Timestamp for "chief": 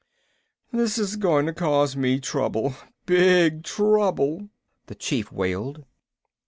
4.95-5.31